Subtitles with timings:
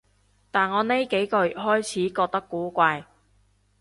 [0.49, 3.05] 但我呢幾個月開始覺得古怪